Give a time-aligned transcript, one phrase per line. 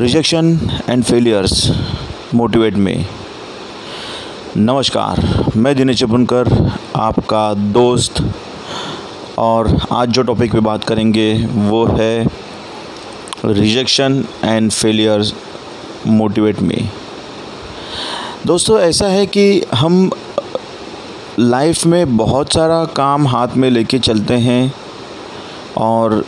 [0.00, 0.46] Rejection
[0.88, 1.52] and failures
[2.34, 3.04] motivate में
[4.56, 5.20] नमस्कार,
[5.56, 6.48] मैं दिनेश चपुनकर,
[6.96, 8.22] आपका दोस्त,
[9.38, 12.26] और आज जो टॉपिक पे बात करेंगे वो है
[13.44, 15.32] रिजेक्शन एंड फेलियर्स
[16.06, 16.88] मोटिवेट में
[18.46, 20.10] दोस्तों, ऐसा है कि हम
[21.38, 24.72] लाइफ में बहुत सारा काम हाथ में लेके चलते हैं
[25.76, 26.24] और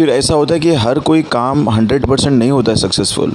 [0.00, 3.32] फिर ऐसा होता है कि हर कोई काम हंड्रेड परसेंट नहीं होता है सक्सेसफुल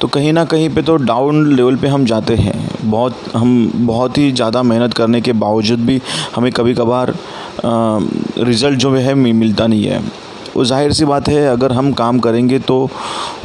[0.00, 4.18] तो कहीं ना कहीं पे तो डाउन लेवल पे हम जाते हैं। बहुत, हम बहुत
[4.18, 6.00] ही ज़्यादा मेहनत करने के बावजूद भी
[6.36, 7.14] हमें कभी कभार
[7.64, 9.98] रिज़ल्ट जो है मिलता नहीं है।
[10.56, 12.78] वो ज़ाहिर सी बात है, अगर हम काम करेंगे तो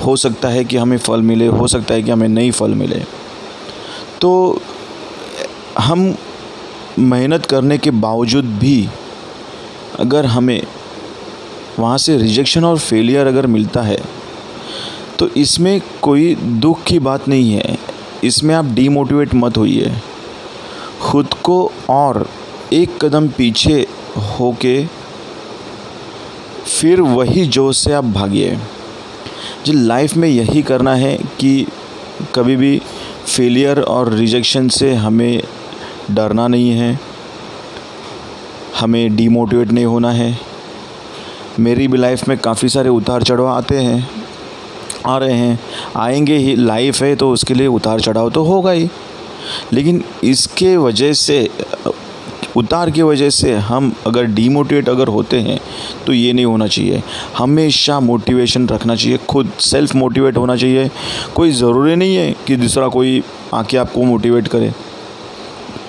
[0.06, 3.02] हो सकता है कि हमें फल मिले, हो सकता है कि हमें नहीं फल मिले।
[4.22, 4.62] तो
[5.80, 6.14] हम
[7.00, 8.88] मेहनत करने के बावजूद भी
[10.00, 10.62] अगर हमें
[11.80, 13.98] वहाँ से रिजेक्शन और फेलियर अगर मिलता है
[15.20, 17.78] तो इसमें कोई दुख की बात नहीं है।
[18.24, 19.94] इसमें आप डीमोटिवेट मत होइए।
[21.02, 22.28] खुद को और
[22.74, 23.86] एक कदम पीछे
[24.18, 24.86] होके
[26.68, 28.58] फिर वही जोश से आप भागिए।
[29.66, 31.66] जी लाइफ में यही करना है कि
[32.36, 32.78] कभी भी
[33.28, 35.42] फेलियर और रिजेक्शन से हमें
[36.12, 37.00] डरना नहीं है,
[38.80, 40.38] हमें डीमोटिवेट नहीं होना है।
[41.60, 44.08] मेरी भी लाइफ में काफ़ी सारे उतार चढ़ाव आते हैं,
[45.06, 45.60] आ रहे हैं।
[45.98, 48.90] आएँगे ही लाइफ है तो उसके लिए उतार चढ़ाव तो होगा ही।
[49.74, 51.48] लेकिन इसके वजह से,
[52.58, 55.60] उतार की वजह से हम अगर डीमोटिवेट अगर होते हैं
[56.08, 57.02] तो ये नहीं होना चाहिए।
[57.38, 60.90] हमेशा मोटिवेशन रखना चाहिए, खुद सेल्फ मोटिवेट होना चाहिए।
[61.36, 63.24] कोई ज़रूरी नहीं है कि दूसरा कोई
[63.54, 64.72] आके आपको मोटिवेट करे।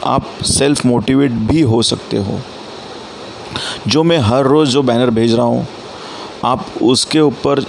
[0.04, 2.40] आप सेल्फ मोटिवेट भी हो सकते हो।
[3.86, 5.66] जो मैं हर रोज़ जो बैनर भेज रहा हूँ,
[6.44, 7.64] आप उसके ऊपर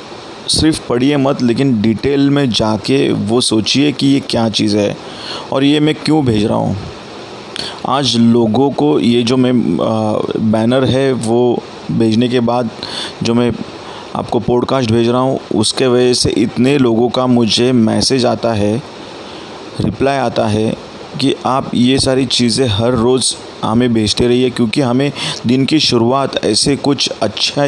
[0.50, 4.95] सिर्फ़ पढ़िए मत, लेकिन डिटेल में जाके वो सोचिए कि ये क्या चीज़ है
[5.53, 6.78] और ये मैं क्यों भेज रहा हूँ।
[7.88, 9.53] आज लोगों को ये जो मैं
[10.51, 12.69] बैनर है वो भेजने के बाद
[13.24, 13.51] जो मैं
[14.16, 18.75] आपको पॉडकास्ट भेज रहा हूँ, उसके वजह से इतने लोगों का मुझे मैसेज आता है
[19.79, 20.74] रिप्लाई आता है
[21.22, 23.34] कि आप ये सारी चीज़ें हर रोज़
[23.64, 25.12] हमें भेजते रहिए, क्योंकि हमें
[25.48, 27.68] दिन की शुरुआत ऐसे कुछ अच्छा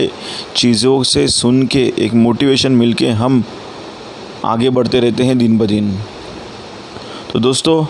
[0.56, 3.44] चीज़ों से सुन के, एक मोटिवेशन मिल के हम
[4.46, 5.92] आगे बढ़ते रहते हैं दिन ब दिन।
[7.34, 7.86] तो दोस्तों,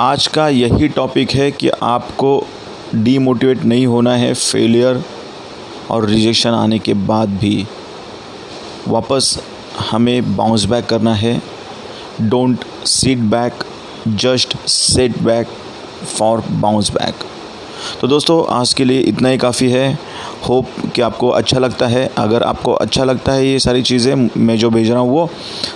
[0.00, 2.46] आज का यही टॉपिक है कि आपको
[2.94, 5.02] डीमोटिवेट नहीं होना है फेलियर
[5.90, 7.66] और रिजेक्शन आने के बाद भी।
[8.88, 9.38] वापस
[9.90, 11.40] हमें बाउंस बैक करना है।
[12.20, 13.64] Don't seat back
[14.16, 15.46] just set back
[16.08, 17.24] for bounce back.
[18.00, 19.98] तो दोस्तों, आज के लिए इतना ही काफ़ी है।
[20.48, 24.56] होप कि आपको अच्छा लगता है। अगर आपको अच्छा लगता है ये सारी चीज़ें, मैं
[24.58, 25.28] जो भेज रहा हूँ वो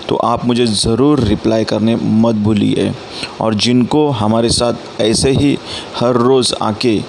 [0.08, 2.92] तो आप मुझे ज़रूर रिप्लाई करने मत भूलिए।
[3.40, 5.56] और जिनको हमारे साथ ऐसे ही
[5.96, 7.00] हर रोज़ आके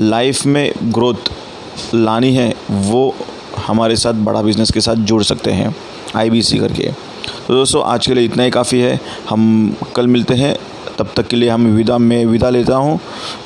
[0.00, 1.30] लाइफ में ग्रोथ
[1.94, 3.14] लानी है, वो
[3.66, 5.74] हमारे साथ बड़ा बिज़नेस के साथ जुड़ सकते हैं
[6.16, 6.90] IBC करके।
[7.48, 9.00] तो दोस्तों, आज के लिए इतना ही काफ़ी है।
[9.30, 10.56] हम कल मिलते हैं।
[10.98, 13.00] तब तक के लिए हम विदा में विदा लेता हूँ।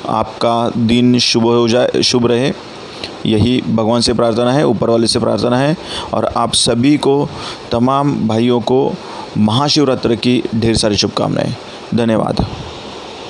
[0.09, 2.53] आपका दिन शुभ हो जाए, शुभ रहे।
[3.25, 5.77] यही भगवान से प्रार्थना है, ऊपर वाले से प्रार्थना है।
[6.13, 7.29] और आप सभी को,
[7.71, 8.93] तमाम भाइयों को
[9.37, 11.55] महाशिवरात्रि की ढेर सारी शुभकामनाएँ।
[11.95, 12.45] धन्यवाद।